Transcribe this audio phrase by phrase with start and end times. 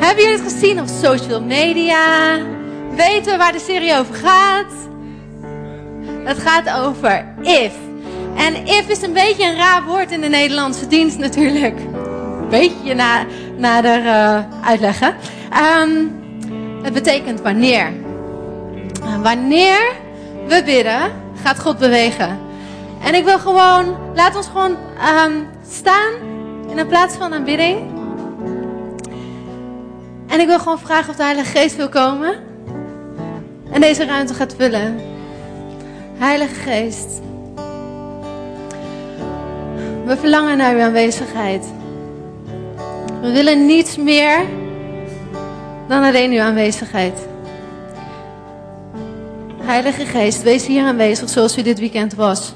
[0.00, 2.36] Hebben jullie het gezien op social media?
[2.94, 4.72] Weten we waar de serie over gaat?
[6.24, 7.72] Het gaat over if.
[8.36, 11.78] En if is een beetje een raar woord in de Nederlandse dienst natuurlijk.
[12.40, 13.24] Een beetje na,
[13.56, 15.14] nader uh, uitleggen.
[15.80, 16.14] Um,
[16.82, 17.92] het betekent wanneer.
[19.22, 19.92] Wanneer
[20.46, 21.12] we bidden,
[21.42, 22.38] gaat God bewegen.
[23.04, 24.76] En ik wil gewoon, laat ons gewoon
[25.24, 26.12] um, staan
[26.70, 27.99] in een plaats van aanbidding.
[30.40, 32.34] En ik wil gewoon vragen of de Heilige Geest wil komen.
[33.72, 35.00] En deze ruimte gaat vullen.
[36.18, 37.20] Heilige Geest.
[40.04, 41.64] We verlangen naar uw aanwezigheid.
[43.20, 44.44] We willen niets meer
[45.88, 47.18] dan alleen uw aanwezigheid.
[49.62, 52.52] Heilige Geest, wees hier aanwezig zoals u dit weekend was.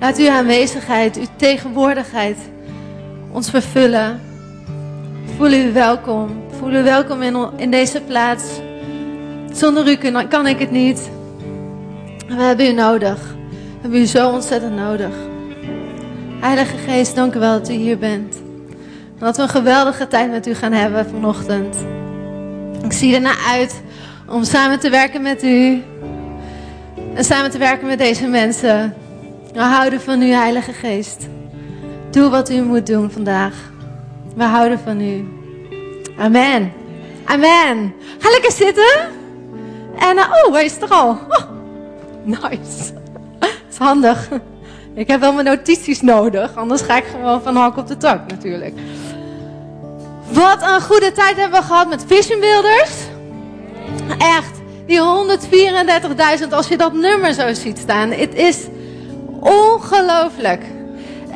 [0.00, 2.36] Laat uw aanwezigheid, uw tegenwoordigheid
[3.32, 4.27] ons vervullen.
[5.38, 6.42] Voel u welkom.
[6.58, 8.44] Voel u welkom in, in deze plaats.
[9.52, 9.96] Zonder u
[10.28, 11.10] kan, ik het niet.
[12.26, 13.34] We hebben u nodig.
[13.50, 15.14] We hebben u zo ontzettend nodig.
[16.40, 18.36] Heilige Geest, dank u wel dat u hier bent.
[19.18, 21.76] Dat we een geweldige tijd met u gaan hebben vanochtend.
[22.84, 23.82] Ik zie er naar uit
[24.28, 25.82] om samen te werken met u.
[27.14, 28.94] En samen te werken met deze mensen.
[29.52, 31.26] We houden van u, Heilige Geest.
[32.10, 33.76] Doe wat u moet doen vandaag.
[34.38, 35.28] We houden van u.
[36.18, 36.72] Amen.
[37.24, 37.94] Amen.
[38.18, 39.08] Ga lekker zitten.
[39.98, 41.08] En, uh, oh, hij is er al.
[41.08, 41.42] Oh,
[42.24, 42.92] nice.
[43.38, 44.28] Dat is handig.
[44.94, 48.30] Ik heb wel mijn notities nodig, anders ga ik gewoon van hak op de tak
[48.30, 48.74] natuurlijk.
[50.32, 52.92] Wat een goede tijd hebben we gehad met Vision Builders.
[54.18, 55.00] Echt, die
[56.42, 58.10] 134.000, als je dat nummer zo ziet staan.
[58.10, 58.66] Het is
[59.40, 60.62] ongelooflijk.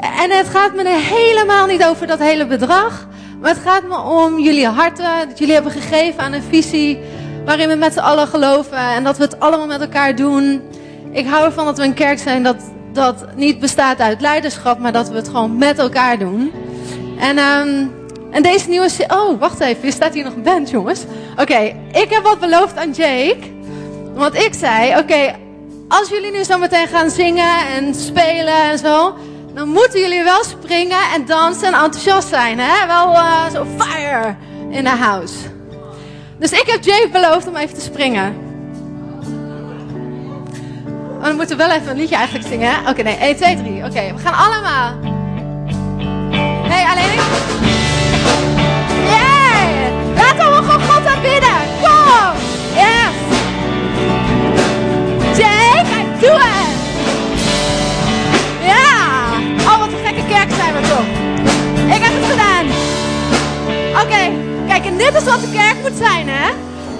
[0.03, 3.07] En het gaat me helemaal niet over dat hele bedrag.
[3.41, 5.29] Maar het gaat me om jullie harten.
[5.29, 6.99] Dat jullie hebben gegeven aan een visie
[7.45, 8.79] waarin we met z'n allen geloven.
[8.79, 10.63] En dat we het allemaal met elkaar doen.
[11.13, 12.57] Ik hou ervan dat we een kerk zijn dat,
[12.93, 14.79] dat niet bestaat uit leiderschap.
[14.79, 16.53] Maar dat we het gewoon met elkaar doen.
[17.19, 17.93] En, um,
[18.31, 18.89] en deze nieuwe...
[19.09, 19.85] Oh, wacht even.
[19.85, 21.05] Er staat hier nog een band, jongens.
[21.37, 21.59] Oké,
[21.93, 23.51] ik heb wat beloofd aan Jake.
[24.15, 25.35] Want ik zei, oké,
[25.89, 29.15] als jullie nu zo meteen gaan zingen en spelen en zo
[29.55, 32.59] dan moeten jullie wel springen en dansen en enthousiast zijn.
[32.59, 32.87] Hè?
[32.87, 34.35] Wel uh, zo fire
[34.71, 35.35] in the house.
[36.39, 38.51] Dus ik heb Jake beloofd om even te springen.
[41.21, 42.89] Maar we moeten wel even een liedje eigenlijk zingen.
[42.89, 43.85] Oké, nee, 1, 2, 3.
[43.85, 45.12] Oké, we gaan allemaal.
[64.85, 66.51] En dit is wat de kerk moet zijn, hè?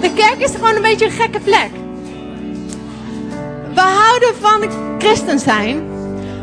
[0.01, 1.69] De kerk is gewoon een beetje een gekke plek.
[3.73, 5.87] We houden van christen zijn.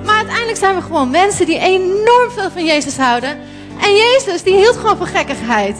[0.04, 3.38] Maar uiteindelijk zijn we gewoon mensen die enorm veel van Jezus houden.
[3.80, 5.76] En Jezus, die hield gewoon van gekkigheid.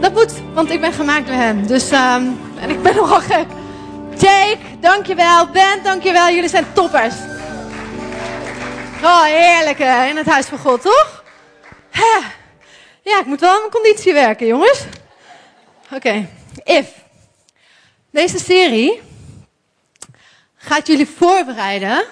[0.00, 1.66] Dat moet, want ik ben gemaakt door hem.
[1.66, 3.46] Dus, um, en ik ben nogal gek.
[4.16, 5.48] Jake, dankjewel.
[5.50, 6.28] Ben, dankjewel.
[6.30, 7.14] Jullie zijn toppers.
[9.02, 9.78] Oh, heerlijk
[10.10, 11.22] in het huis van God, toch?
[13.08, 14.84] Ja, ik moet wel aan mijn conditie werken, jongens.
[15.92, 16.28] Oké,
[16.64, 16.92] if.
[18.10, 19.00] Deze serie
[20.56, 22.04] gaat jullie voorbereiden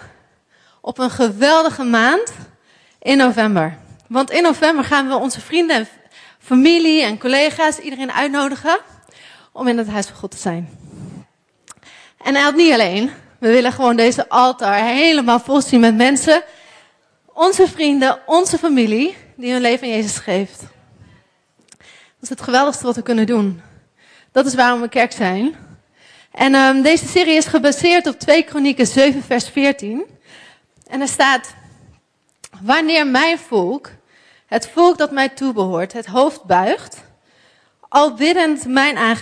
[0.81, 2.33] op een geweldige maand
[2.99, 3.79] in november.
[4.09, 5.89] Want in november gaan we onze vrienden en
[6.39, 8.79] familie en collega's, iedereen uitnodigen
[9.53, 10.79] om in het huis van God te zijn.
[12.23, 13.11] En hij had niet alleen.
[13.39, 16.43] We willen gewoon deze altaar helemaal vol zien met mensen
[17.33, 20.75] onze vrienden, onze familie, die hun leven aan Jezus geeft.
[22.21, 23.61] Dat is het geweldigste wat we kunnen doen.
[24.33, 25.57] Dat is waarom we kerk zijn.
[26.31, 30.05] En um, deze serie is gebaseerd op 2 Kronieken 7 vers 14.
[30.87, 31.55] En er staat,
[32.61, 33.91] wanneer mijn volk,
[34.47, 37.05] het volk dat mij toebehoort, het hoofd buigt,
[37.89, 39.19] al biddend mijn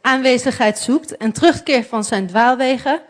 [0.00, 3.00] aanwezigheid zoekt en terugkeert van zijn dwaalwegen,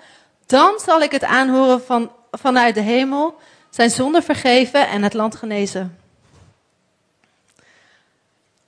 [0.46, 3.38] dan zal ik het aanhoren van, vanuit de hemel
[3.70, 5.98] zijn zonde vergeven en het land genezen.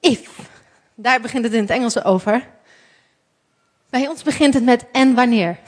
[0.01, 0.40] If.
[1.03, 2.49] Daar begint het in het Engels over.
[3.91, 5.59] Bij ons begint het met en wanneer.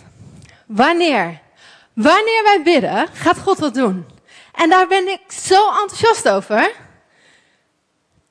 [0.66, 1.40] Wanneer?
[1.92, 4.06] Wanneer wij bidden, gaat God wat doen.
[4.52, 6.72] En daar ben ik zo enthousiast over.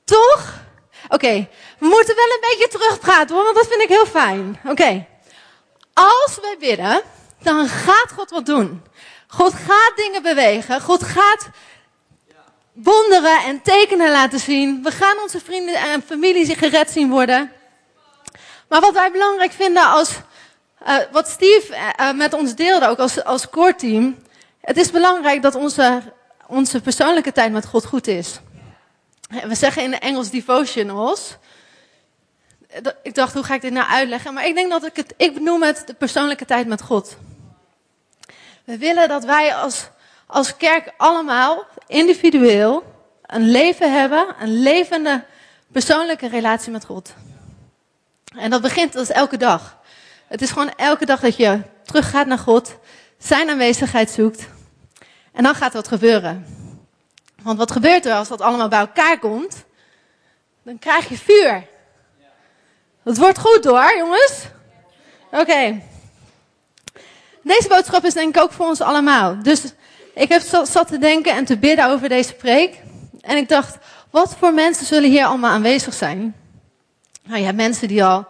[0.04, 0.60] Toch?
[1.08, 4.60] Oké, we moeten wel een beetje terugpraten want dat vind ik heel fijn.
[4.64, 5.06] Oké.
[5.92, 7.02] Als wij bidden,
[7.42, 8.82] dan gaat God wat doen.
[9.26, 10.80] God gaat dingen bewegen.
[10.80, 11.48] God gaat
[12.72, 14.82] wonderen en tekenen laten zien.
[14.82, 17.52] We gaan onze vrienden en familie zich gered zien worden.
[18.68, 20.10] Maar wat wij belangrijk vinden als,
[20.86, 24.16] uh, wat Steve uh, met ons deelde, ook als, als core team.
[24.60, 26.02] Het is belangrijk dat onze,
[26.46, 28.40] onze persoonlijke tijd met God goed is.
[29.46, 31.36] We zeggen in de Engels devotionals.
[33.02, 34.34] Ik dacht, hoe ga ik dit nou uitleggen?
[34.34, 37.16] Maar ik denk dat ik het, ik benoem het de persoonlijke tijd met God.
[38.64, 39.88] We willen dat wij als,
[40.32, 42.84] als kerk allemaal individueel
[43.22, 45.24] een leven hebben, een levende
[45.72, 47.14] persoonlijke relatie met God.
[48.36, 49.78] En dat begint dus elke dag.
[50.26, 52.76] Het is gewoon elke dag dat je teruggaat naar God,
[53.18, 54.48] zijn aanwezigheid zoekt.
[55.32, 56.46] En dan gaat wat gebeuren.
[57.42, 59.64] Want wat gebeurt er als dat allemaal bij elkaar komt?
[60.62, 61.66] Dan krijg je vuur.
[63.02, 64.44] Het wordt goed hoor, jongens.
[65.30, 65.82] Oké.
[67.42, 69.42] Deze boodschap is denk ik ook voor ons allemaal.
[69.42, 69.72] Dus
[70.14, 72.80] ik heb zat te denken en te bidden over deze preek.
[73.20, 73.78] En ik dacht,
[74.10, 76.34] wat voor mensen zullen hier allemaal aanwezig zijn?
[77.22, 78.26] Nou ja, mensen die al.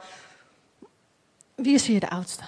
[1.54, 2.42] Wie is hier de oudste?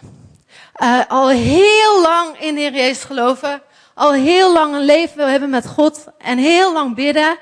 [0.82, 3.62] Uh, al heel lang in de Heer Jezus geloven.
[3.94, 6.04] Al heel lang een leven hebben met God.
[6.19, 7.38] En heel lang bidden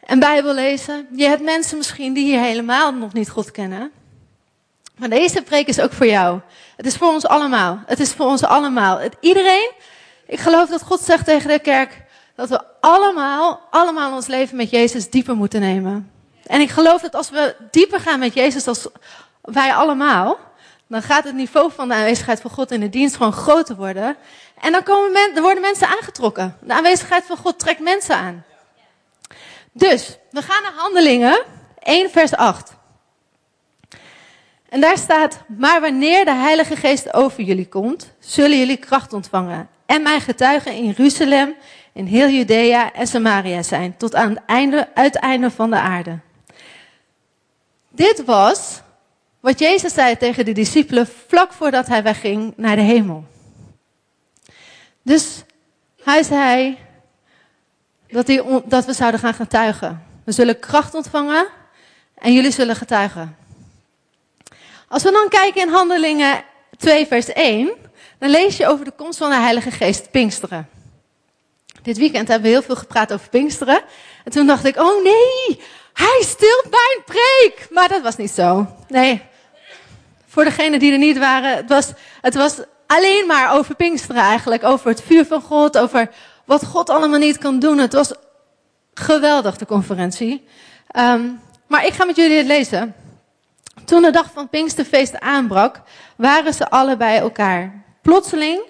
[0.00, 1.08] en Bijbel lezen.
[1.12, 3.90] Je hebt mensen misschien die hier helemaal nog niet God kennen.
[4.96, 6.40] Maar deze preek is ook voor jou.
[6.76, 7.82] Het is voor ons allemaal.
[7.86, 8.98] Het is voor ons allemaal.
[8.98, 9.70] Het, iedereen,
[10.28, 12.02] ik geloof dat God zegt tegen de kerk
[12.34, 16.10] dat we allemaal, allemaal ons leven met Jezus dieper moeten nemen.
[16.46, 18.86] En ik geloof dat als we dieper gaan met Jezus, als
[19.42, 20.38] wij allemaal,
[20.86, 24.16] dan gaat het niveau van de aanwezigheid van God in de dienst gewoon groter worden.
[24.60, 26.56] En dan, komen men, worden mensen aangetrokken.
[26.60, 28.44] De aanwezigheid van God trekt mensen aan.
[29.72, 31.42] Dus, we gaan naar Handelingen
[31.78, 32.72] 1 vers 8.
[34.68, 39.68] En daar staat, maar wanneer de Heilige Geest over jullie komt, zullen jullie kracht ontvangen.
[39.88, 41.54] En mijn getuigen in Jeruzalem,
[41.92, 46.18] in heel Judea en Samaria zijn, tot aan het einde, uiteinde van de aarde.
[47.88, 48.80] Dit was
[49.40, 53.24] wat Jezus zei tegen de discipelen vlak voordat hij wegging naar de hemel.
[55.02, 55.42] Dus
[56.02, 56.78] hij zei
[58.08, 60.02] dat, hij, dat we zouden gaan getuigen.
[60.24, 61.46] We zullen kracht ontvangen
[62.14, 63.36] en jullie zullen getuigen.
[64.88, 66.44] Als we dan kijken in Handelingen
[66.76, 67.70] 2, vers 1,
[68.18, 70.68] dan lees je over de komst van de Heilige Geest, Pinksteren.
[71.82, 73.82] Dit weekend hebben we heel veel gepraat over Pinksteren.
[74.24, 75.60] En toen dacht ik, oh nee,
[75.92, 77.68] hij stilt mijn preek.
[77.70, 78.66] Maar dat was niet zo.
[78.88, 79.22] Nee.
[80.26, 82.56] Voor degenen die er niet waren, het was, het was
[82.86, 84.64] alleen maar over Pinksteren eigenlijk.
[84.64, 86.10] Over het vuur van God, over
[86.44, 87.78] wat God allemaal niet kan doen.
[87.78, 88.12] Het was
[88.94, 90.46] geweldig, de conferentie.
[90.96, 92.94] Um, maar ik ga met jullie het lezen.
[93.84, 95.80] Toen de dag van Pinksterfeest aanbrak,
[96.16, 97.84] waren ze alle bij elkaar.
[98.08, 98.60] Plotseling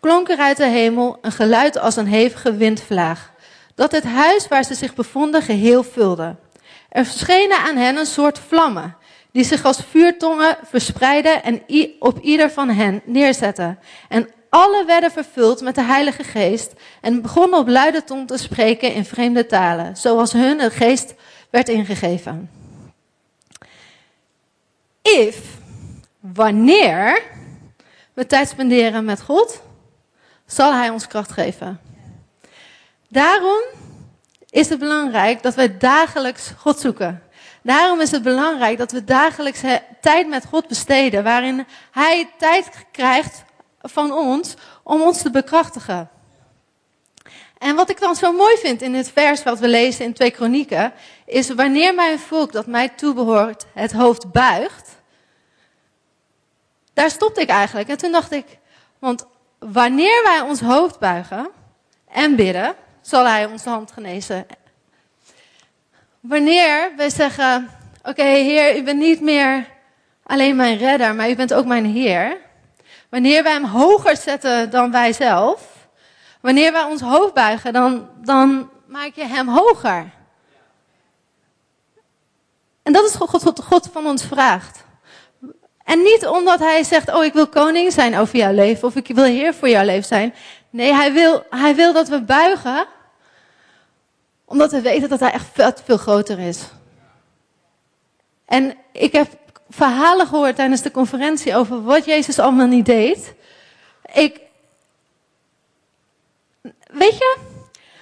[0.00, 3.32] klonk er uit de hemel een geluid als een hevige windvlaag,
[3.74, 6.36] dat het huis waar ze zich bevonden geheel vulde.
[6.88, 8.96] Er verschenen aan hen een soort vlammen,
[9.32, 11.62] die zich als vuurtongen verspreidden en
[11.98, 13.78] op ieder van hen neerzetten.
[14.08, 18.94] En alle werden vervuld met de Heilige Geest en begonnen op luide tong te spreken
[18.94, 21.14] in vreemde talen, zoals hun de geest
[21.50, 22.50] werd ingegeven.
[25.02, 25.38] If,
[26.20, 27.34] wanneer
[28.16, 29.62] we tijd spenderen met God,
[30.46, 31.80] zal Hij ons kracht geven.
[33.08, 33.62] Daarom
[34.50, 37.22] is het belangrijk dat wij dagelijks God zoeken.
[37.62, 39.60] Daarom is het belangrijk dat we dagelijks
[40.00, 43.44] tijd met God besteden, waarin Hij tijd krijgt
[43.82, 46.10] van ons om ons te bekrachtigen.
[47.58, 50.30] En wat ik dan zo mooi vind in dit vers wat we lezen in twee
[50.30, 50.92] kronieken,
[51.26, 54.95] is wanneer mijn volk dat mij toebehoort het hoofd buigt,
[56.96, 57.88] daar stopte ik eigenlijk.
[57.88, 58.58] En toen dacht ik,
[58.98, 59.26] want
[59.58, 61.48] wanneer wij ons hoofd buigen
[62.08, 64.46] en bidden, zal hij onze hand genezen.
[66.20, 67.70] Wanneer wij zeggen,
[68.02, 69.66] oké Heer, u bent niet meer
[70.22, 72.36] alleen mijn redder, maar u bent ook mijn Heer.
[73.08, 75.88] Wanneer wij hem hoger zetten dan wij zelf,
[76.40, 80.10] wanneer wij ons hoofd buigen, dan, dan maak je hem hoger.
[82.82, 84.85] En dat is wat God, God van ons vraagt.
[85.86, 89.06] En niet omdat hij zegt, oh ik wil koning zijn over jouw leven of ik
[89.06, 90.34] wil heer voor jouw leven zijn.
[90.70, 92.86] Nee, hij wil, hij wil dat we buigen,
[94.44, 96.62] omdat we weten dat hij echt veel, veel groter is.
[98.44, 99.28] En ik heb
[99.68, 103.34] verhalen gehoord tijdens de conferentie over wat Jezus allemaal niet deed.
[104.12, 104.40] Ik,
[106.86, 107.36] weet je,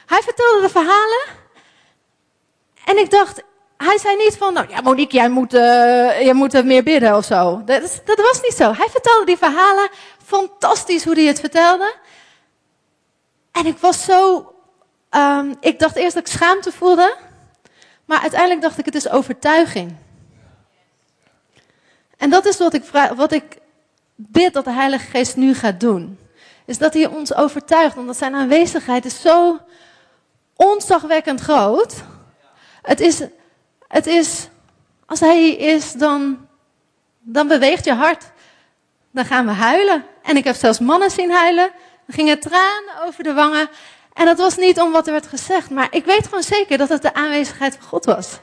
[0.06, 1.24] hij vertelde de verhalen.
[2.84, 3.42] En ik dacht,
[3.84, 5.60] hij zei niet van, nou ja Monique, jij moet, uh,
[6.20, 7.62] jij moet meer bidden of zo.
[7.64, 8.72] Dat, dat was niet zo.
[8.72, 9.88] Hij vertelde die verhalen,
[10.24, 11.94] fantastisch hoe hij het vertelde.
[13.52, 14.52] En ik was zo,
[15.10, 17.16] um, ik dacht eerst dat ik schaamte voelde.
[18.04, 19.96] Maar uiteindelijk dacht ik, het is overtuiging.
[22.16, 22.84] En dat is wat ik,
[23.16, 23.58] wat ik
[24.14, 26.18] bid dat de Heilige Geest nu gaat doen.
[26.64, 29.60] Is dat hij ons overtuigt, omdat zijn aanwezigheid is zo
[30.56, 31.94] ontzagwekkend groot.
[32.82, 33.22] Het is,
[33.94, 34.48] het is
[35.06, 36.46] als hij is, dan,
[37.20, 38.24] dan beweegt je hart.
[39.10, 40.04] Dan gaan we huilen.
[40.22, 41.70] En ik heb zelfs mannen zien huilen.
[42.06, 43.68] Dan gingen tranen over de wangen.
[44.12, 46.88] En dat was niet om wat er werd gezegd, maar ik weet gewoon zeker dat
[46.88, 48.38] het de aanwezigheid van God was.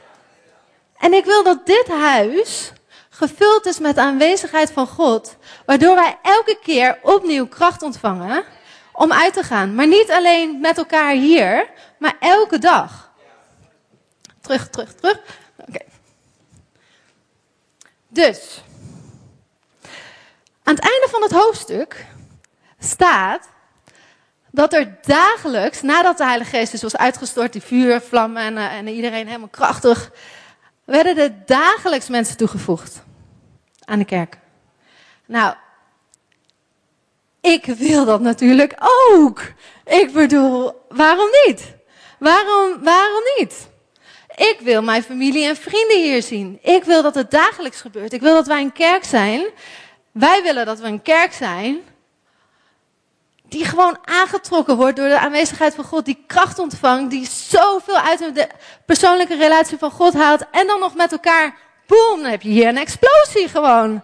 [0.97, 2.71] En ik wil dat dit huis
[3.09, 8.43] gevuld is met de aanwezigheid van God, waardoor wij elke keer opnieuw kracht ontvangen
[8.93, 9.75] om uit te gaan.
[9.75, 13.11] Maar niet alleen met elkaar hier, maar elke dag.
[14.41, 15.19] Terug, terug, terug.
[18.13, 18.63] Dus,
[20.63, 22.05] aan het einde van het hoofdstuk
[22.79, 23.49] staat
[24.49, 28.73] dat er dagelijks, nadat de Heilige Geest dus was uitgestort, die vuur, vlammen en, uh,
[28.73, 30.11] en iedereen helemaal krachtig,
[30.83, 33.03] werden er dagelijks mensen toegevoegd
[33.85, 34.37] aan de kerk.
[35.25, 35.55] Nou,
[37.41, 38.75] ik wil dat natuurlijk
[39.11, 39.41] ook.
[39.85, 41.73] Ik bedoel, waarom niet?
[42.19, 43.69] Waarom, waarom niet?
[44.49, 46.59] Ik wil mijn familie en vrienden hier zien.
[46.61, 48.13] Ik wil dat het dagelijks gebeurt.
[48.13, 49.45] Ik wil dat wij een kerk zijn.
[50.11, 51.81] Wij willen dat we een kerk zijn
[53.51, 58.35] die gewoon aangetrokken wordt door de aanwezigheid van God, die kracht ontvangt, die zoveel uit
[58.35, 58.47] de
[58.85, 61.57] persoonlijke relatie van God haalt en dan nog met elkaar,
[61.87, 64.03] boem, dan heb je hier een explosie gewoon.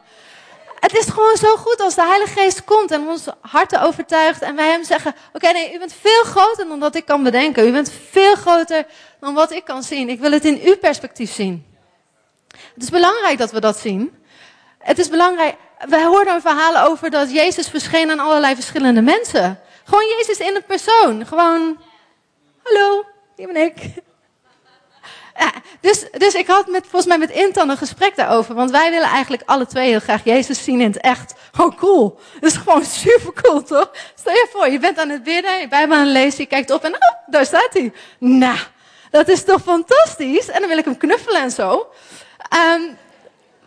[0.80, 4.56] Het is gewoon zo goed als de Heilige Geest komt en ons harten overtuigt en
[4.56, 7.68] wij hem zeggen, oké nee, u bent veel groter dan wat ik kan bedenken.
[7.68, 8.86] U bent veel groter
[9.20, 10.10] dan wat ik kan zien.
[10.10, 11.66] Ik wil het in uw perspectief zien.
[12.74, 14.24] Het is belangrijk dat we dat zien.
[14.78, 15.56] Het is belangrijk,
[15.90, 19.60] wij hoorden verhalen over dat Jezus verscheen aan allerlei verschillende mensen.
[19.84, 21.26] Gewoon Jezus in een persoon.
[21.26, 21.80] Gewoon,
[22.64, 23.06] hallo,
[23.36, 24.06] hier ben ik.
[25.38, 25.52] Ja,
[25.82, 28.56] dus, dus ik had met, volgens mij met Intan een gesprek daarover.
[28.56, 31.34] Want wij willen eigenlijk alle twee heel graag Jezus zien in het echt.
[31.52, 32.20] Gewoon cool.
[32.40, 33.92] Dat is gewoon super cool, toch?
[34.16, 36.72] Stel je voor, je bent aan het bidden, je bent aan het lezen, je kijkt
[36.72, 37.94] op en oh, daar staat hij.
[38.20, 38.58] Nou,
[39.12, 40.50] dat is toch fantastisch?
[40.50, 41.88] En dan wil ik hem knuffelen en zo.
[42.76, 42.98] Um,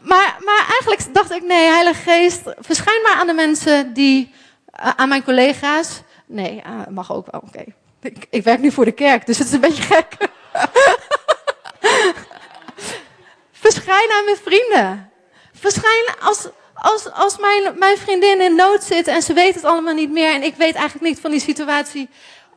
[0.00, 4.34] maar, maar eigenlijk dacht ik, nee, Heilige Geest, verschijn maar aan de mensen die,
[4.80, 6.02] uh, aan mijn collega's.
[6.26, 7.64] Nee, uh, mag ook wel, oké.
[8.02, 10.16] Ik, ik, werk nu voor de kerk, dus het is een beetje gek.
[13.64, 15.12] verschijn aan mijn vrienden.
[15.52, 19.94] Verschijn als, als, als mijn, mijn vriendin in nood zit en ze weet het allemaal
[19.94, 22.08] niet meer en ik weet eigenlijk niet van die situatie.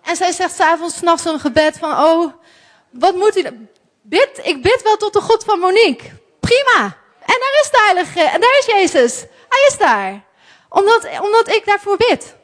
[0.03, 2.34] En zij zegt s'avonds, s'nachts een gebed van, oh,
[2.89, 3.68] wat moet u...
[4.06, 6.10] Bid, ik bid wel tot de God van Monique.
[6.39, 6.84] Prima.
[7.25, 9.20] En daar is de Heilige En daar is Jezus.
[9.50, 10.24] Hij is daar.
[10.70, 12.36] Omdat, omdat ik daarvoor bid.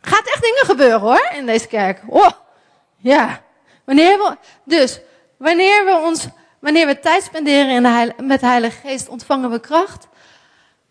[0.00, 2.00] Gaat echt dingen gebeuren hoor, in deze kerk.
[2.06, 2.30] Oh,
[2.96, 3.42] ja.
[3.84, 5.00] Wanneer we, dus,
[5.42, 6.26] wanneer we ons,
[6.58, 10.08] wanneer we tijd spenderen in de met de Heilige Geest, ontvangen we kracht.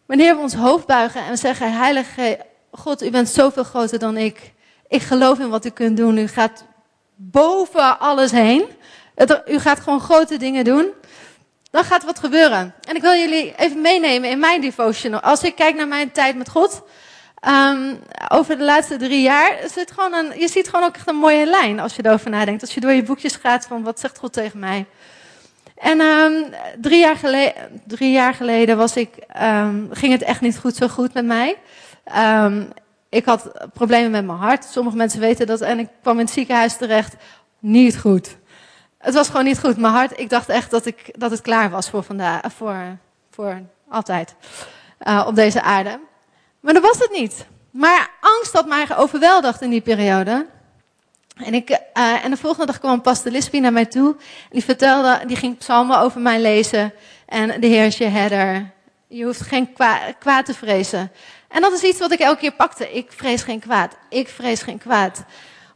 [0.06, 2.40] Wanneer we ons hoofd buigen en zeggen, Heilige
[2.72, 4.54] God, u bent zoveel groter dan ik.
[4.88, 6.18] Ik geloof in wat u kunt doen.
[6.18, 6.66] U gaat
[7.16, 8.66] boven alles heen.
[9.48, 10.94] u gaat gewoon grote dingen doen
[11.72, 12.74] dan gaat wat gebeuren.
[12.88, 15.20] En ik wil jullie even meenemen in mijn devotional.
[15.20, 16.82] Als ik kijk naar mijn tijd met God,
[17.48, 21.16] um, over de laatste drie jaar, zit gewoon een, je ziet gewoon ook echt een
[21.16, 22.62] mooie lijn als je erover nadenkt.
[22.62, 24.86] Als je door je boekjes gaat van wat zegt God tegen mij.
[25.76, 29.10] En um, drie, jaar geleden, jaar geleden was ik,
[29.42, 31.58] um, ging het echt niet goed zo goed met mij.
[33.10, 34.64] ik had problemen met mijn hart.
[34.64, 35.62] Sommige mensen weten dat.
[35.62, 37.16] En ik kwam in het ziekenhuis terecht.
[37.60, 38.38] Niet goed.
[38.98, 39.78] Het was gewoon niet goed.
[39.78, 42.98] Mijn hart, ik dacht echt dat, ik, dat het klaar was voor, vandaag, voor,
[43.32, 44.36] voor altijd
[45.08, 46.00] uh, op deze aarde.
[46.62, 47.46] Maar dat was het niet.
[47.72, 50.48] Maar angst had mij overweldigd in die periode.
[51.36, 54.16] En, ik, uh, en de volgende dag kwam Pastor Lispy naar mij toe.
[54.18, 56.94] En die vertelde, die ging psalmen over mij lezen.
[57.26, 58.72] En de Heer is je herder.
[59.08, 61.12] Je hoeft geen kwaad, kwaad te vrezen.
[61.48, 62.92] En dat is iets wat ik elke keer pakte.
[62.92, 63.98] Ik vrees geen kwaad.
[64.10, 65.24] Ik vrees geen kwaad.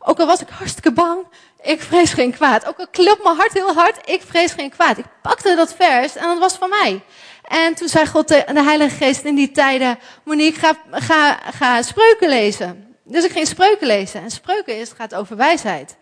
[0.07, 1.19] Ook al was ik hartstikke bang,
[1.61, 2.65] ik vrees geen kwaad.
[2.67, 4.97] Ook al klopt mijn hart heel hard, ik vrees geen kwaad.
[4.97, 7.01] Ik pakte dat vers en dat was van mij.
[7.47, 12.29] En toen zei God, de, Heilige Geest in die tijden, Monique, ga, ga, ga spreuken
[12.29, 12.97] lezen.
[13.03, 14.21] Dus ik ging spreuken lezen.
[14.21, 15.95] En spreuken is, gaat over wijsheid.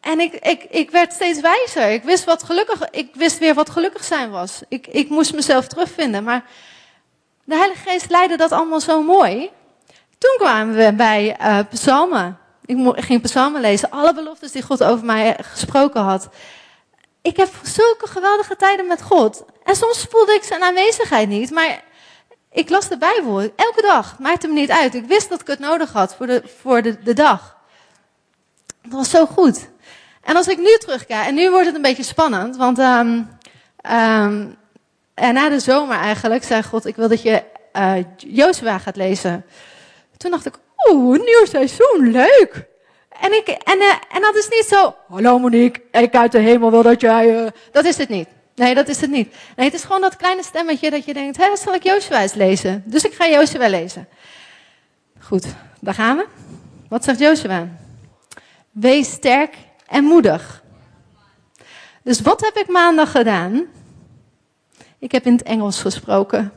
[0.00, 1.90] en ik, ik, ik werd steeds wijzer.
[1.90, 4.60] Ik wist, wat gelukkig, ik wist weer wat gelukkig zijn was.
[4.68, 6.24] Ik, ik moest mezelf terugvinden.
[6.24, 6.44] Maar
[7.44, 9.50] de Heilige Geest leidde dat allemaal zo mooi.
[10.18, 12.38] Toen kwamen we bij uh, psalmen.
[12.64, 13.90] Ik ging psalmen lezen.
[13.90, 16.28] Alle beloftes die God over mij gesproken had.
[17.22, 19.44] Ik heb zulke geweldige tijden met God.
[19.64, 21.50] En soms voelde ik zijn aanwezigheid niet.
[21.50, 21.82] Maar
[22.50, 24.18] ik las de Bijbel elke dag.
[24.18, 24.94] Maakte me niet uit.
[24.94, 27.56] Ik wist dat ik het nodig had voor de, voor de, de dag.
[28.82, 29.68] Dat was zo goed.
[30.22, 33.28] En als ik nu terugkijk, en nu wordt het een beetje spannend, want um,
[33.90, 34.56] um,
[35.14, 39.44] na de zomer eigenlijk zei God, ik wil dat je uh, Jozua gaat lezen.
[40.16, 40.54] Toen dacht ik,
[40.90, 42.70] oeh, nieuw seizoen, leuk.
[43.22, 46.70] En, ik, en, uh, en dat is niet zo, hallo Monique, ik uit de hemel
[46.70, 47.42] wil dat jij...
[47.42, 47.46] Uh...
[47.72, 48.28] Dat is het niet.
[48.54, 49.34] Nee, dat is het niet.
[49.56, 52.34] Nee, het is gewoon dat kleine stemmetje dat je denkt, hé, zal ik Jozua eens
[52.34, 52.82] lezen?
[52.86, 54.08] Dus ik ga Jozua lezen.
[55.20, 55.46] Goed,
[55.80, 56.26] daar gaan we.
[56.88, 57.68] Wat zegt Jozua?
[58.70, 59.54] Wees sterk
[59.86, 60.62] en moedig.
[62.02, 63.66] Dus wat heb ik maandag gedaan?
[64.98, 66.52] Ik heb in het Engels gesproken.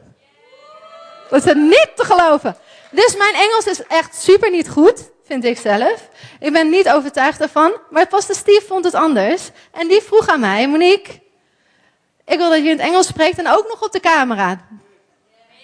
[1.30, 2.58] Dat is niet te geloven.
[2.92, 6.10] Dus mijn Engels is echt super niet goed, vind ik zelf.
[6.40, 7.74] Ik ben niet overtuigd daarvan.
[7.90, 9.50] Maar pastor Steve vond het anders.
[9.72, 11.22] En die vroeg aan mij, Monique,
[12.26, 14.68] ik wil dat je in het Engels spreekt en ook nog op de camera.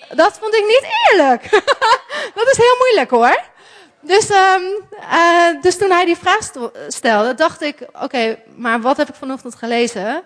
[0.10, 1.50] Dat vond ik niet eerlijk.
[2.36, 3.50] dat is heel moeilijk hoor.
[4.02, 4.62] Dus, um,
[5.14, 6.52] uh, dus toen hij die vraag
[6.88, 10.24] stelde, dacht ik: oké, maar wat heb ik vanochtend gelezen?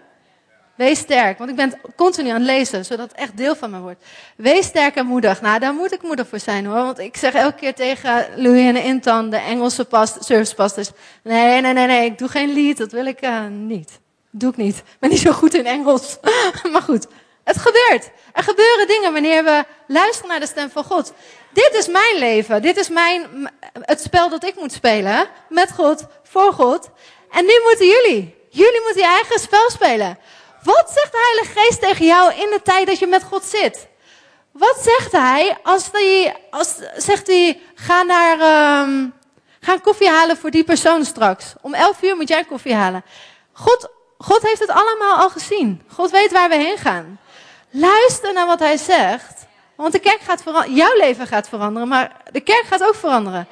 [0.76, 3.80] Wees sterk, want ik ben continu aan het lezen, zodat het echt deel van me
[3.80, 4.06] wordt.
[4.36, 5.42] Wees sterk en moedig.
[5.42, 6.76] Nou, daar moet ik moedig voor zijn hoor.
[6.76, 10.90] Want ik zeg elke keer tegen Louis en Intan, de Engelse past, servicepastors:
[11.24, 14.00] nee, nee, nee, nee, ik doe geen lied, dat wil ik uh, niet.
[14.30, 14.84] Doe ik niet.
[15.00, 16.18] Ben niet zo goed in Engels.
[16.72, 17.08] maar goed,
[17.44, 18.10] het gebeurt.
[18.34, 21.14] Er gebeuren dingen wanneer we luisteren naar de stem van God.
[21.54, 22.62] Dit is mijn leven.
[22.62, 23.52] Dit is mijn,
[23.82, 25.28] het spel dat ik moet spelen.
[25.50, 26.90] Met God, voor God.
[27.32, 28.36] En nu moeten jullie.
[28.50, 30.18] Jullie moeten je eigen spel spelen.
[30.66, 33.88] Wat zegt de Heilige Geest tegen jou in de tijd dat je met God zit?
[34.52, 38.34] Wat zegt hij als hij, als, zegt hij, ga naar,
[38.82, 39.14] um,
[39.60, 41.54] ga een koffie halen voor die persoon straks.
[41.62, 43.04] Om elf uur moet jij koffie halen.
[43.52, 45.82] God, God heeft het allemaal al gezien.
[45.88, 47.20] God weet waar we heen gaan.
[47.70, 49.46] Luister naar wat hij zegt.
[49.76, 50.76] Want de kerk gaat veranderen.
[50.76, 53.48] Jouw leven gaat veranderen, maar de kerk gaat ook veranderen.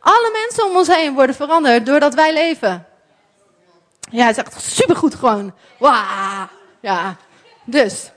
[0.00, 2.86] Alle mensen om ons heen worden veranderd doordat wij leven.
[4.14, 5.54] Ja, is echt supergoed gewoon.
[5.78, 6.48] Wauw.
[6.80, 7.16] Ja,
[7.64, 8.10] dus.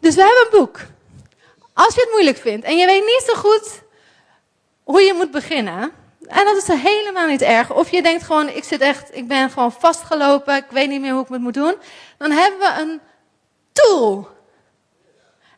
[0.00, 0.80] Dus we hebben een boek.
[1.72, 3.82] Als je het moeilijk vindt en je weet niet zo goed
[4.84, 5.92] hoe je moet beginnen.
[6.26, 7.72] En dat is helemaal niet erg.
[7.72, 11.12] Of je denkt gewoon, ik zit echt, ik ben gewoon vastgelopen, ik weet niet meer
[11.12, 11.74] hoe ik het moet doen.
[12.18, 13.00] Dan hebben we een
[13.72, 14.28] tool.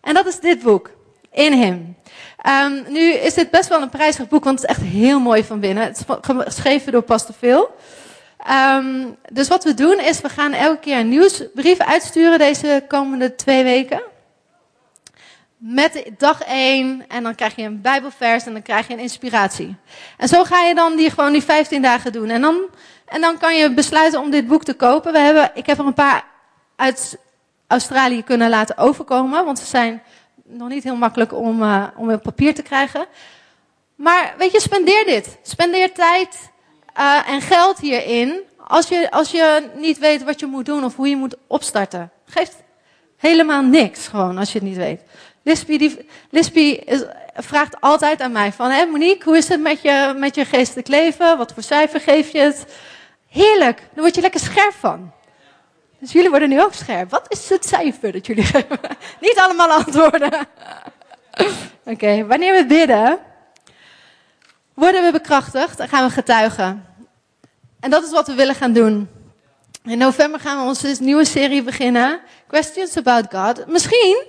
[0.01, 0.91] En dat is dit boek.
[1.37, 1.97] In Him.
[2.49, 5.45] Um, nu is dit best wel een prijzig boek, want het is echt heel mooi
[5.45, 5.85] van binnen.
[5.85, 6.05] Het is
[6.45, 7.75] geschreven door Pastor Phil.
[8.51, 13.35] Um, dus wat we doen is, we gaan elke keer een nieuwsbrief uitsturen deze komende
[13.35, 14.03] twee weken.
[15.57, 19.77] Met dag 1 en dan krijg je een bijbelvers en dan krijg je een inspiratie.
[20.17, 22.29] En zo ga je dan die, gewoon die 15 dagen doen.
[22.29, 22.61] En dan,
[23.07, 25.13] en dan kan je besluiten om dit boek te kopen.
[25.13, 26.25] We hebben, ik heb er een paar
[26.77, 27.19] uit
[27.67, 30.03] Australië kunnen laten overkomen, want ze zijn
[30.49, 33.07] nog niet heel makkelijk om, uh, om op papier te krijgen.
[33.95, 35.39] Maar weet je, spendeer dit.
[35.43, 36.51] Spendeer tijd
[36.99, 38.41] uh, en geld hierin.
[38.57, 42.11] Als je, als je niet weet wat je moet doen of hoe je moet opstarten.
[42.27, 42.57] Geeft
[43.17, 45.01] helemaal niks gewoon als je het niet weet.
[45.43, 47.05] Lispy, die, is,
[47.35, 50.89] vraagt altijd aan mij van, hé Monique, hoe is het met je, met je geestelijk
[50.89, 51.39] leven?
[51.39, 52.67] Wat voor cijfer geef je het?
[53.29, 55.13] Heerlijk, daar word je lekker scherp van.
[56.07, 57.11] Dus jullie worden nu ook scherp.
[57.11, 58.79] Wat is het cijfer dat jullie geven?
[59.21, 60.33] Niet allemaal antwoorden.
[61.93, 63.19] Oké, wanneer we bidden,
[64.75, 66.87] worden we bekrachtigd en gaan we getuigen.
[67.81, 69.09] En dat is wat we willen gaan doen.
[69.85, 72.21] In november gaan we onze nieuwe serie beginnen.
[72.47, 73.67] Questions about God.
[73.67, 74.25] Misschien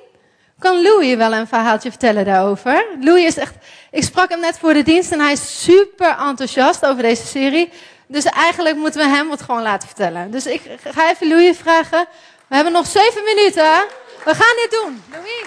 [0.59, 2.85] kan Louis wel een verhaaltje vertellen daarover.
[2.99, 3.55] Louis is echt.
[3.91, 7.69] Ik sprak hem net voor de dienst en hij is super enthousiast over deze serie.
[8.07, 10.31] Dus eigenlijk moeten we hem wat gewoon laten vertellen.
[10.31, 12.07] Dus ik ga even Louis vragen.
[12.47, 13.85] We hebben nog zeven minuten.
[14.25, 15.03] We gaan dit doen.
[15.11, 15.45] Louis.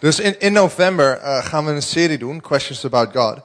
[0.00, 3.38] Dus in, in november uh, gaan we een serie doen, Questions About God.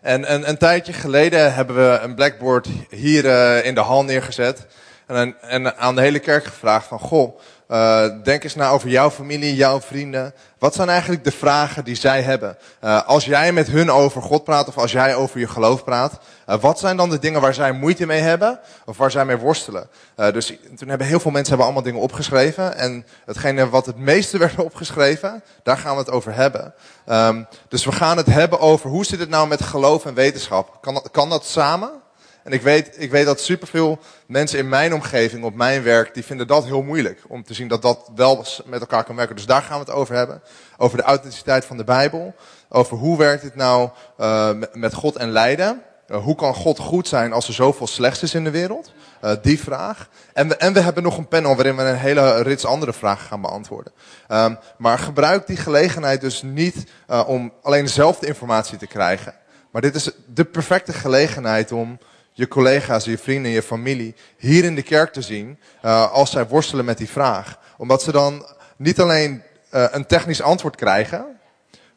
[0.00, 4.66] En, en een tijdje geleden hebben we een blackboard hier uh, in de hal neergezet.
[5.06, 9.10] En, en aan de hele kerk gevraagd van, goh, Uh, denk eens na over jouw
[9.10, 10.34] familie, jouw vrienden.
[10.58, 12.56] Wat zijn eigenlijk de vragen die zij hebben?
[12.84, 16.18] Uh, als jij met hun over God praat of als jij over je geloof praat,
[16.48, 19.36] uh, wat zijn dan de dingen waar zij moeite mee hebben of waar zij mee
[19.36, 19.88] worstelen?
[20.14, 20.46] dus
[20.76, 24.56] toen hebben heel veel mensen hebben allemaal dingen opgeschreven en hetgene wat het meeste werd
[24.56, 26.74] opgeschreven, daar gaan we het over hebben.
[27.06, 30.78] Um, dus we gaan het hebben over hoe zit het nou met geloof en wetenschap?
[30.80, 32.02] Kan kan dat samen?
[32.44, 36.24] En ik weet, ik weet dat superveel mensen in mijn omgeving, op mijn werk, die
[36.24, 37.22] vinden dat heel moeilijk.
[37.28, 39.36] Om te zien dat dat wel met elkaar kan werken.
[39.36, 40.42] Dus daar gaan we het over hebben.
[40.76, 42.34] Over de authenticiteit van de Bijbel.
[42.68, 45.82] Over hoe werkt het nou uh, met God en lijden.
[46.08, 48.92] Uh, hoe kan God goed zijn als er zoveel slechts is in de wereld?
[49.24, 50.08] Uh, die vraag.
[50.32, 53.26] En we, en we hebben nog een panel waarin we een hele rits andere vragen
[53.26, 53.92] gaan beantwoorden.
[54.28, 56.86] Um, maar gebruik die gelegenheid dus niet
[57.26, 59.34] om alleen zelf de informatie te krijgen.
[59.70, 61.98] Maar dit is de perfecte gelegenheid om
[62.36, 66.46] je collega's, je vrienden, je familie hier in de kerk te zien uh, als zij
[66.46, 67.58] worstelen met die vraag.
[67.76, 69.42] Omdat ze dan niet alleen
[69.74, 71.26] uh, een technisch antwoord krijgen,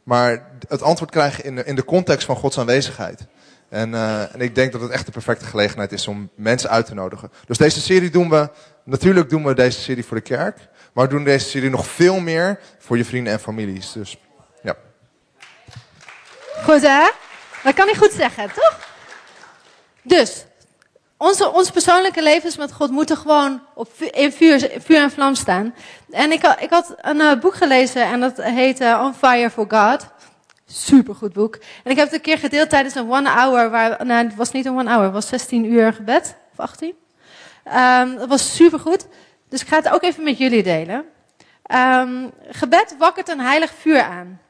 [0.03, 3.27] maar het antwoord krijgen in de, in de context van Gods aanwezigheid.
[3.69, 6.85] En, uh, en ik denk dat het echt de perfecte gelegenheid is om mensen uit
[6.85, 7.31] te nodigen.
[7.45, 8.49] Dus deze serie doen we,
[8.83, 10.57] natuurlijk doen we deze serie voor de kerk,
[10.93, 13.91] maar we doen deze serie nog veel meer voor je vrienden en families.
[13.91, 14.17] Dus
[14.61, 14.75] ja.
[16.63, 17.09] Goed hè?
[17.63, 18.86] Dat kan ik goed zeggen, toch?
[20.07, 20.45] Dus,
[21.17, 25.75] onze, persoonlijke levens met God moeten gewoon op, in vuur, vuur en vlam staan.
[26.11, 29.65] En ik, ik had een uh, boek gelezen en dat heet uh, On Fire for
[29.69, 30.07] God.
[30.65, 31.55] Supergoed boek.
[31.83, 34.51] En ik heb het een keer gedeeld tijdens een one hour, waar, nou, het was
[34.51, 36.87] niet een one hour, het was 16 uur gebed, of 18.
[36.87, 36.95] Um,
[37.63, 39.07] ehm, dat was supergoed.
[39.49, 41.05] Dus ik ga het ook even met jullie delen.
[41.73, 44.41] Um, gebed wakkert een heilig vuur aan.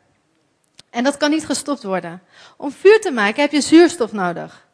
[0.89, 2.21] En dat kan niet gestopt worden.
[2.57, 4.66] Om vuur te maken heb je zuurstof nodig.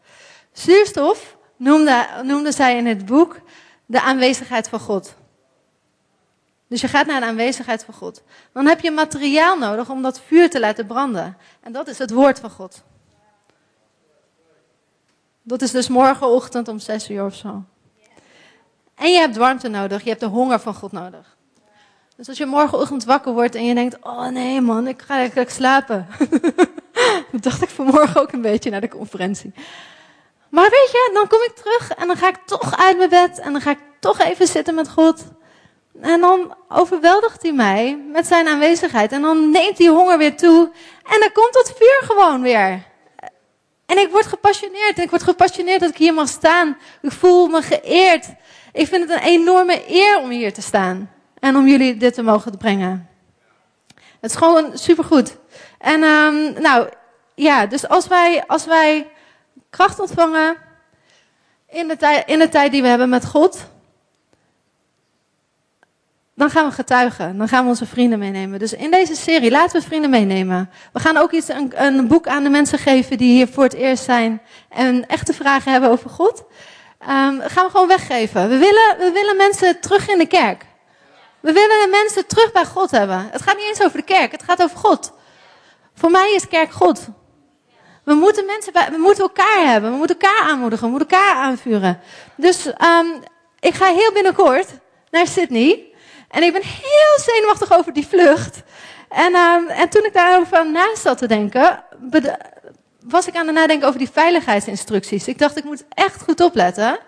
[0.53, 3.39] Zuurstof noemde, noemde zij in het boek
[3.85, 5.15] de aanwezigheid van God.
[6.67, 8.23] Dus je gaat naar de aanwezigheid van God.
[8.53, 11.37] Dan heb je materiaal nodig om dat vuur te laten branden.
[11.61, 12.83] En dat is het woord van God.
[15.41, 17.63] Dat is dus morgenochtend om zes uur of zo.
[18.95, 20.03] En je hebt warmte nodig.
[20.03, 21.37] Je hebt de honger van God nodig.
[22.15, 25.49] Dus als je morgenochtend wakker wordt en je denkt: Oh nee, man, ik ga eigenlijk
[25.49, 26.07] slapen.
[27.31, 29.53] dat dacht ik vanmorgen ook een beetje naar de conferentie.
[30.53, 33.39] Maar weet je, dan kom ik terug en dan ga ik toch uit mijn bed
[33.39, 35.23] en dan ga ik toch even zitten met God.
[36.01, 39.11] En dan overweldigt hij mij met zijn aanwezigheid.
[39.11, 40.71] En dan neemt die honger weer toe.
[41.03, 42.83] En dan komt dat vuur gewoon weer.
[43.85, 44.97] En ik word gepassioneerd.
[44.97, 46.77] En ik word gepassioneerd dat ik hier mag staan.
[47.01, 48.25] Ik voel me geëerd.
[48.71, 51.11] Ik vind het een enorme eer om hier te staan.
[51.39, 53.09] En om jullie dit te mogen brengen.
[54.19, 55.37] Het is gewoon supergoed.
[55.79, 56.89] En um, nou,
[57.35, 59.11] ja, dus als wij, als wij
[59.73, 60.55] kracht ontvangen
[61.69, 63.65] in de, tijd, in de tijd die we hebben met God.
[66.35, 67.37] Dan gaan we getuigen.
[67.37, 68.59] Dan gaan we onze vrienden meenemen.
[68.59, 70.69] Dus in deze serie laten we vrienden meenemen.
[70.93, 73.73] We gaan ook iets, een, een boek aan de mensen geven die hier voor het
[73.73, 74.41] eerst zijn.
[74.69, 76.39] En echte vragen hebben over God.
[76.39, 78.49] Um, gaan we gewoon weggeven.
[78.49, 80.65] We willen, we willen mensen terug in de kerk.
[81.39, 83.29] We willen mensen terug bij God hebben.
[83.31, 85.13] Het gaat niet eens over de kerk, het gaat over God.
[85.93, 87.07] Voor mij is kerk God.
[88.03, 89.91] We moeten mensen we moeten elkaar hebben.
[89.91, 90.85] We moeten elkaar aanmoedigen.
[90.85, 91.99] We moeten elkaar aanvuren.
[92.35, 93.23] Dus um,
[93.59, 94.67] ik ga heel binnenkort
[95.11, 95.91] naar Sydney.
[96.29, 98.61] En ik ben heel zenuwachtig over die vlucht.
[99.09, 101.83] En, um, en toen ik daarover naast zat te denken,
[103.05, 105.27] was ik aan het nadenken over die veiligheidsinstructies.
[105.27, 106.99] Ik dacht, ik moet echt goed opletten.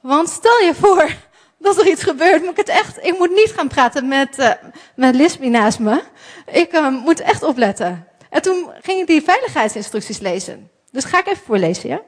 [0.00, 1.10] Want stel je voor
[1.58, 3.04] dat er iets gebeurt, moet ik het echt.
[3.04, 4.50] Ik moet niet gaan praten met, uh,
[4.94, 6.02] met Lisby naast me.
[6.46, 8.07] Ik uh, moet echt opletten.
[8.30, 10.70] En toen ging ik die veiligheidsinstructies lezen.
[10.90, 12.02] Dus ga ik even voorlezen, ja?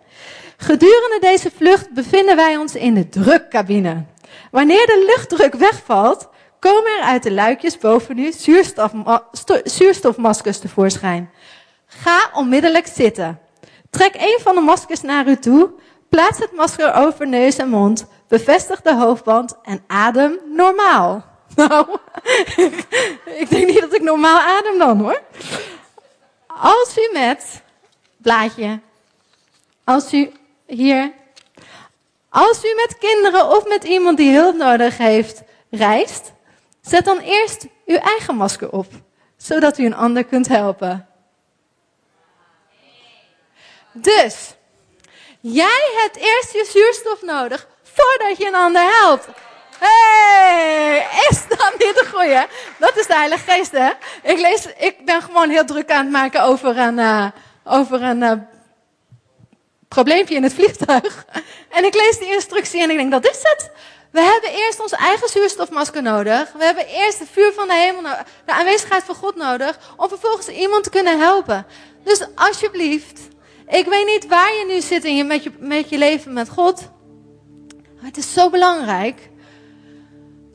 [0.57, 4.05] Gedurende deze vlucht bevinden wij ons in de drukcabine.
[4.51, 6.29] Wanneer de luchtdruk wegvalt,
[6.59, 8.33] komen er uit de luikjes boven u
[9.65, 11.31] zuurstofmaskers tevoorschijn.
[11.87, 13.41] Ga onmiddellijk zitten.
[13.91, 15.71] Trek een van de maskers naar u toe.
[16.09, 18.07] Plaats het masker over neus en mond.
[18.29, 21.25] Bevestig de hoofdband en adem normaal.
[21.57, 21.87] Nou,
[23.43, 25.21] ik denk niet dat ik normaal adem dan hoor.
[26.63, 27.63] Als u met,
[28.17, 28.81] blaadje,
[29.85, 30.33] als u
[30.67, 31.13] hier,
[32.29, 36.33] als u met kinderen of met iemand die hulp nodig heeft reist,
[36.81, 38.87] zet dan eerst uw eigen masker op,
[39.37, 41.09] zodat u een ander kunt helpen.
[43.93, 44.55] Dus,
[45.41, 49.29] jij hebt eerst je zuurstof nodig voordat je een ander helpt.
[49.81, 52.47] Hey, is dat niet de goeie?
[52.79, 53.91] Dat is de Heilige Geest, hè?
[54.23, 57.27] Ik, lees, ik ben gewoon heel druk aan het maken over een, uh,
[57.65, 58.33] over een uh,
[59.89, 61.25] probleempje in het vliegtuig.
[61.71, 63.71] En ik lees die instructie en ik denk, dat is het.
[64.11, 66.53] We hebben eerst ons eigen zuurstofmasker nodig.
[66.53, 68.03] We hebben eerst het vuur van de hemel.
[68.47, 69.79] De aanwezigheid van God nodig.
[69.97, 71.67] Om vervolgens iemand te kunnen helpen.
[72.05, 73.21] Dus alsjeblieft.
[73.69, 76.49] Ik weet niet waar je nu zit in je, met, je, met je leven met
[76.49, 76.81] God.
[77.97, 79.30] Maar het is zo belangrijk.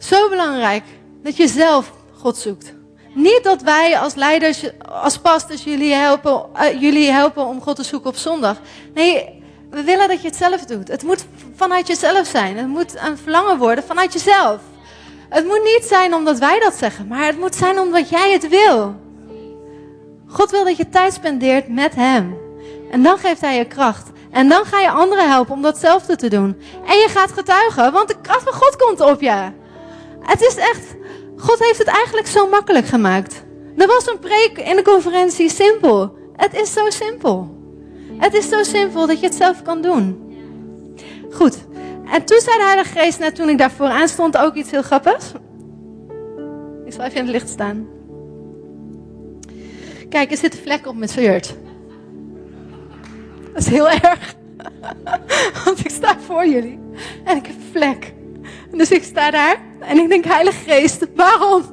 [0.05, 0.83] Zo belangrijk.
[1.23, 2.73] Dat je zelf God zoekt.
[3.13, 7.83] Niet dat wij als leiders, als pastors jullie helpen, uh, jullie helpen om God te
[7.83, 8.57] zoeken op zondag.
[8.93, 10.87] Nee, we willen dat je het zelf doet.
[10.87, 12.57] Het moet vanuit jezelf zijn.
[12.57, 14.61] Het moet een verlangen worden vanuit jezelf.
[15.29, 18.49] Het moet niet zijn omdat wij dat zeggen, maar het moet zijn omdat jij het
[18.49, 18.95] wil.
[20.27, 22.37] God wil dat je tijd spendeert met Hem.
[22.91, 24.09] En dan geeft Hij je kracht.
[24.31, 26.61] En dan ga je anderen helpen om datzelfde te doen.
[26.85, 29.63] En je gaat getuigen, want de kracht van God komt op je.
[30.25, 30.95] Het is echt,
[31.35, 33.43] God heeft het eigenlijk zo makkelijk gemaakt.
[33.77, 36.17] Er was een preek in de conferentie simpel.
[36.35, 37.55] Het is zo simpel.
[38.17, 40.23] Het is zo simpel dat je het zelf kan doen.
[41.31, 41.57] Goed.
[42.11, 44.81] En toen zei de Heilige Geest, net toen ik daar vooraan stond, ook iets heel
[44.81, 45.31] grappigs.
[46.85, 47.87] Ik zal even in het licht staan.
[50.09, 51.55] Kijk, er zit een vlek op mijn shirt.
[53.53, 54.35] Dat is heel erg.
[55.65, 56.79] Want ik sta voor jullie.
[57.23, 58.14] En ik heb vlek.
[58.77, 59.57] Dus ik sta daar.
[59.79, 61.63] En ik denk, Heilige Geest, waarom?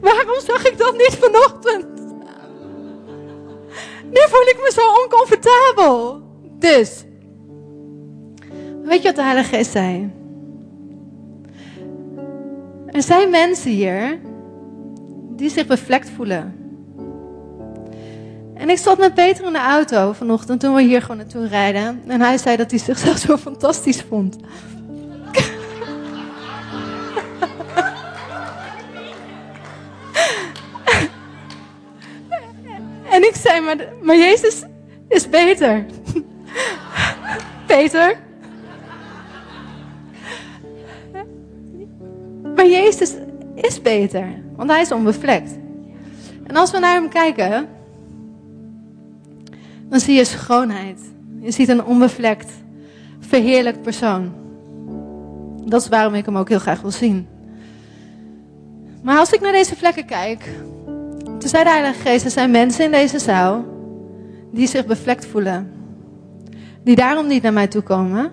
[0.00, 1.86] Waarom zag ik dat niet vanochtend?
[4.10, 6.22] Nu voel ik me zo oncomfortabel.
[6.58, 7.04] Dus.
[8.82, 10.10] Weet je wat de Heilige Geest zei?
[12.86, 14.18] Er zijn mensen hier
[15.36, 16.54] die zich bevlekt voelen.
[18.54, 22.02] En ik zat met Peter in de auto vanochtend toen we hier gewoon naartoe rijden.
[22.06, 24.36] En hij zei dat hij zichzelf zo fantastisch vond.
[33.40, 34.62] Zei, maar, maar Jezus
[35.08, 35.84] is beter.
[37.66, 38.16] Peter.
[42.54, 43.14] Maar Jezus
[43.54, 45.50] is beter, want hij is onbevlekt.
[46.46, 47.68] En als we naar hem kijken,
[49.88, 51.00] dan zie je schoonheid.
[51.40, 52.52] Je ziet een onbevlekt,
[53.20, 54.32] verheerlijkt persoon.
[55.64, 57.28] Dat is waarom ik hem ook heel graag wil zien.
[59.02, 60.48] Maar als ik naar deze vlekken kijk,
[61.40, 63.64] toen zei de Heilige Geest, er zijn mensen in deze zaal
[64.50, 65.72] die zich bevlekt voelen.
[66.84, 68.32] Die daarom niet naar mij toe komen.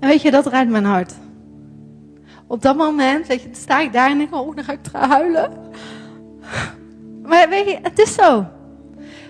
[0.00, 1.12] En weet je, dat raakt mijn hart.
[2.46, 5.52] Op dat moment, weet je, sta ik daar en denk, oh, dan ga ik huilen.
[7.22, 8.46] Maar weet je, het is zo.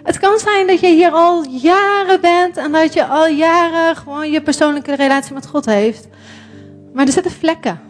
[0.03, 4.31] Het kan zijn dat je hier al jaren bent en dat je al jaren gewoon
[4.31, 6.09] je persoonlijke relatie met God heeft.
[6.93, 7.84] Maar er zitten vlekken.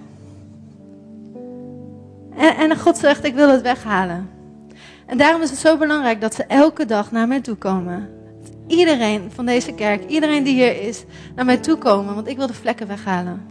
[2.37, 4.29] En, en God zegt, ik wil het weghalen.
[5.07, 8.09] En daarom is het zo belangrijk dat ze elke dag naar mij toe komen.
[8.67, 12.47] Iedereen van deze kerk, iedereen die hier is, naar mij toe komen, want ik wil
[12.47, 13.43] de vlekken weghalen.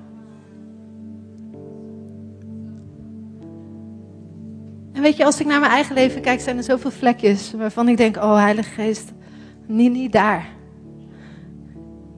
[4.94, 7.88] En weet je, als ik naar mijn eigen leven kijk, zijn er zoveel vlekjes waarvan
[7.88, 9.12] ik denk, oh Heilige Geest,
[9.66, 10.46] niet, niet daar.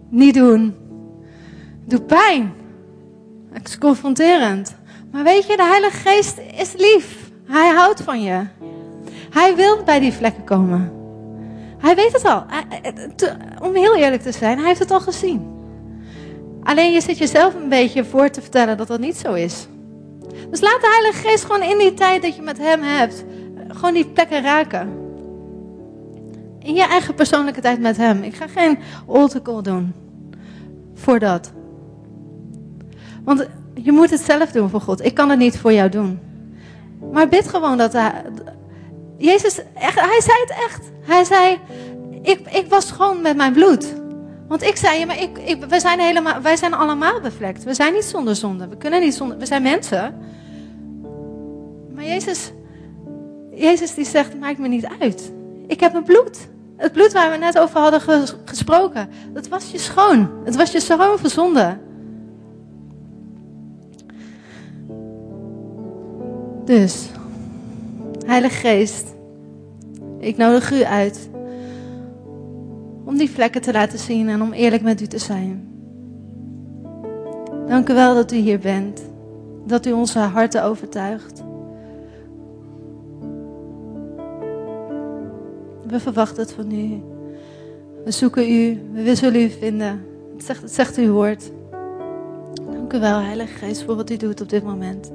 [0.10, 0.76] Niet doen.
[1.86, 2.54] Doe pijn.
[3.52, 4.75] Het is confronterend.
[5.16, 7.32] Maar weet je, de Heilige Geest is lief.
[7.46, 8.46] Hij houdt van je.
[9.30, 10.92] Hij wil bij die vlekken komen.
[11.78, 12.46] Hij weet het al.
[13.62, 15.54] Om heel eerlijk te zijn, hij heeft het al gezien.
[16.64, 19.68] Alleen je zit jezelf een beetje voor te vertellen dat dat niet zo is.
[20.50, 23.26] Dus laat de Heilige Geest gewoon in die tijd dat je met Hem hebt,
[23.68, 24.90] gewoon die plekken raken.
[26.60, 28.24] In je eigen persoonlijke tijd met Hem.
[28.24, 29.94] Ik ga geen altar doen
[30.94, 31.52] voor dat.
[33.24, 33.48] Want
[33.84, 35.06] je moet het zelf doen voor God.
[35.06, 36.20] Ik kan het niet voor jou doen.
[37.12, 38.24] Maar bid gewoon dat hij.
[39.18, 40.92] Jezus, echt, hij zei het echt.
[41.02, 41.60] Hij zei:
[42.22, 43.94] ik, ik was gewoon met mijn bloed.
[44.48, 47.64] Want ik zei, ja, maar ik, we zijn helemaal, wij zijn allemaal bevlekt.
[47.64, 48.68] We zijn niet zonder zonde.
[48.68, 49.38] We kunnen niet zonder.
[49.38, 50.16] We zijn mensen.
[51.96, 52.52] Maar Jezus,
[53.54, 55.32] Jezus die zegt, maakt me niet uit.
[55.68, 56.48] Ik heb mijn bloed.
[56.78, 58.02] Het bloed waar we net over hadden
[58.46, 59.10] gesproken.
[59.34, 60.30] Dat was je schoon.
[60.44, 61.78] Het was je schoon voor zonde.
[66.66, 67.10] Dus,
[68.26, 69.14] Heilige Geest,
[70.20, 71.30] ik nodig u uit
[73.04, 75.68] om die vlekken te laten zien en om eerlijk met u te zijn.
[77.68, 79.02] Dank u wel dat u hier bent,
[79.66, 81.44] dat u onze harten overtuigt.
[85.88, 87.02] We verwachten het van u.
[88.04, 90.06] We zoeken u, we zullen u vinden.
[90.38, 91.52] Zegt, zegt uw woord.
[92.72, 95.12] Dank u wel, Heilige Geest, voor wat u doet op dit moment.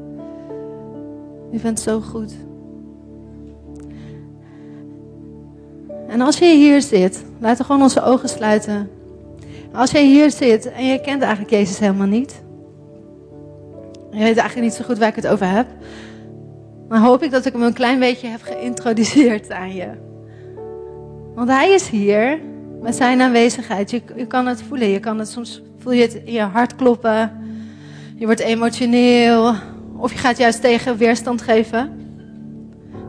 [1.53, 2.35] U bent zo goed.
[6.09, 8.91] En als je hier zit, laten we gewoon onze ogen sluiten.
[9.73, 12.43] Als jij hier zit en je kent eigenlijk Jezus helemaal niet.
[14.11, 15.67] Je weet eigenlijk niet zo goed waar ik het over heb.
[16.89, 19.89] Dan hoop ik dat ik hem een klein beetje heb geïntroduceerd aan je.
[21.35, 22.41] Want hij is hier
[22.81, 23.91] met zijn aanwezigheid.
[23.91, 24.89] Je, je kan het voelen.
[24.89, 27.33] Je kan het soms voel je het in je hart kloppen.
[28.17, 29.55] Je wordt emotioneel.
[30.01, 31.91] Of je gaat juist tegen weerstand geven.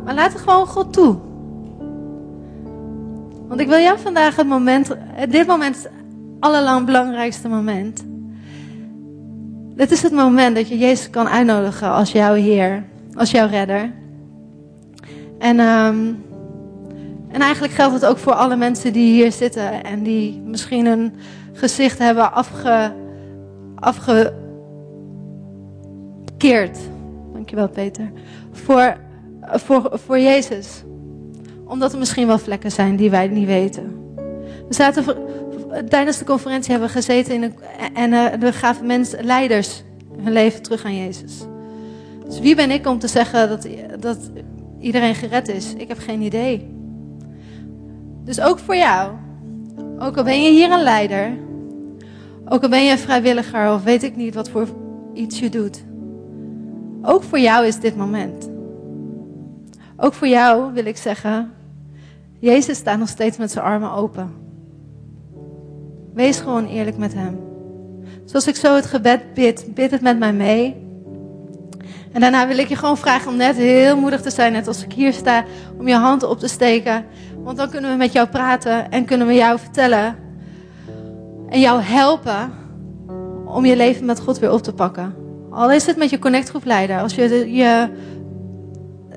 [0.06, 1.16] Maar laat het gewoon God toe.
[3.48, 4.96] Want ik wil jou vandaag het moment,
[5.30, 5.92] dit moment is het
[6.40, 8.04] allerlang belangrijkste moment.
[9.76, 13.92] Dit is het moment dat je Jezus kan uitnodigen als jouw Heer, als jouw redder.
[15.40, 16.24] En, um,
[17.32, 21.14] en eigenlijk geldt het ook voor alle mensen die hier zitten en die misschien een
[21.54, 22.94] gezicht hebben afge,
[26.42, 26.78] afgekeerd.
[27.34, 28.12] Dankjewel Peter.
[28.52, 28.98] Voor,
[29.42, 30.84] voor, voor Jezus
[31.66, 34.14] omdat er misschien wel vlekken zijn die wij niet weten.
[34.68, 35.04] We zaten
[35.90, 37.54] tijdens de conferentie hebben we gezeten in een,
[37.94, 39.84] en we gaven mensen, leiders,
[40.22, 41.46] hun leven terug aan Jezus.
[42.26, 43.68] Dus wie ben ik om te zeggen dat,
[44.00, 44.18] dat
[44.80, 45.74] iedereen gered is?
[45.74, 46.70] Ik heb geen idee.
[48.24, 49.12] Dus ook voor jou.
[50.00, 51.38] Ook al ben je hier een leider.
[52.46, 54.68] Ook al ben je een vrijwilliger of weet ik niet wat voor
[55.14, 55.84] iets je doet.
[57.02, 58.50] Ook voor jou is dit moment.
[59.98, 61.52] Ook voor jou wil ik zeggen,
[62.40, 64.34] Jezus staat nog steeds met zijn armen open.
[66.14, 67.40] Wees gewoon eerlijk met Hem.
[68.26, 70.76] Zoals ik zo het gebed bid, bid het met mij mee.
[72.12, 74.84] En daarna wil ik je gewoon vragen om net heel moedig te zijn, net als
[74.84, 75.44] ik hier sta,
[75.78, 77.06] om je hand op te steken.
[77.44, 80.16] Want dan kunnen we met jou praten en kunnen we jou vertellen
[81.50, 82.54] en jou helpen
[83.46, 85.21] om je leven met God weer op te pakken.
[85.52, 87.00] Al is het met je connectgroepleider.
[87.00, 87.90] Als je je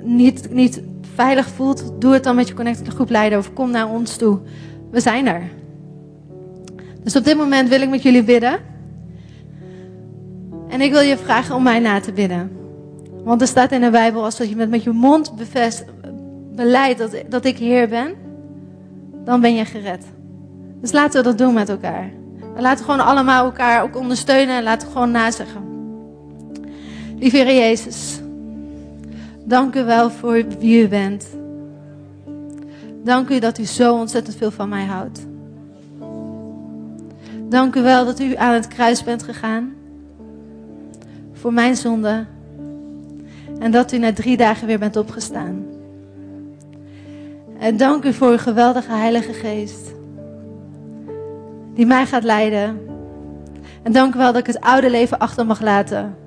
[0.03, 0.83] niet, niet
[1.14, 4.38] veilig voelt, doe het dan met je connected groepleider of kom naar ons toe.
[4.90, 5.42] We zijn er.
[7.03, 8.59] Dus op dit moment wil ik met jullie bidden.
[10.68, 12.51] En ik wil je vragen om mij na te bidden.
[13.25, 15.85] Want er staat in de Bijbel, als je met, je mond bevest,
[16.55, 18.14] beleidt dat, dat ik Heer ben,
[19.25, 20.05] dan ben je gered.
[20.81, 22.11] Dus laten we dat doen met elkaar.
[22.57, 25.74] En laten we gewoon allemaal elkaar ook ondersteunen en laten we gewoon nazeggen.
[27.25, 28.21] Lieve Heer Jezus.
[29.45, 31.27] Dank u wel voor wie u bent.
[33.05, 35.27] Dank u dat u zo ontzettend veel van mij houdt.
[37.49, 39.75] Dank u wel dat u aan het kruis bent gegaan.
[41.33, 42.25] Voor mijn zonde.
[43.59, 45.65] En dat u na drie dagen weer bent opgestaan.
[47.59, 49.95] En dank u voor uw geweldige Heilige Geest.
[51.75, 52.81] Die mij gaat leiden.
[53.83, 56.23] En dank u wel dat ik het oude leven achter mag laten.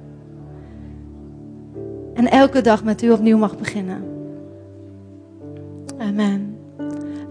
[2.17, 4.03] En elke dag met u opnieuw mag beginnen.
[5.97, 6.57] Amen.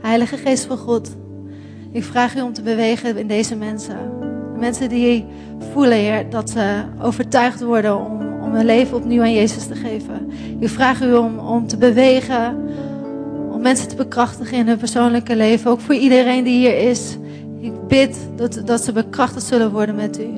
[0.00, 1.16] Heilige Geest van God,
[1.92, 3.96] ik vraag u om te bewegen in deze mensen.
[4.52, 5.24] De mensen die
[5.72, 10.30] voelen, dat ze overtuigd worden om, om hun leven opnieuw aan Jezus te geven.
[10.60, 12.56] Ik vraag u om, om te bewegen,
[13.52, 15.70] om mensen te bekrachtigen in hun persoonlijke leven.
[15.70, 17.16] Ook voor iedereen die hier is.
[17.60, 20.28] Ik bid dat, dat ze bekrachtigd zullen worden met u.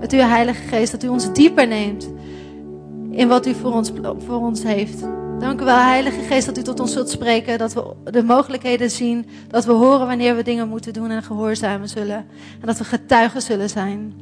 [0.00, 2.13] Met uw Heilige Geest, dat u ons dieper neemt
[3.16, 3.92] in wat u voor ons,
[4.26, 5.04] voor ons heeft.
[5.38, 7.58] Dank u wel, Heilige Geest, dat u tot ons zult spreken.
[7.58, 9.26] Dat we de mogelijkheden zien.
[9.48, 12.26] Dat we horen wanneer we dingen moeten doen en gehoorzamen zullen.
[12.60, 14.14] En dat we getuigen zullen zijn.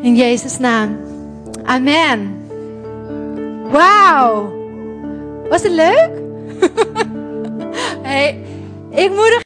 [0.00, 0.96] In Jezus' naam.
[1.64, 2.36] Amen.
[3.70, 4.52] Wauw.
[5.48, 6.10] Was het leuk?
[8.10, 8.44] hey,
[8.90, 9.42] ik moedig.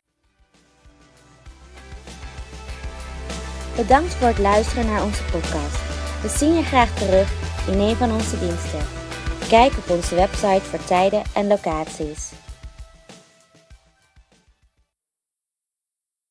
[3.77, 5.77] Bedankt voor het luisteren naar onze podcast.
[6.23, 8.81] We zien je graag terug in een van onze diensten.
[9.49, 12.31] Kijk op onze website voor tijden en locaties.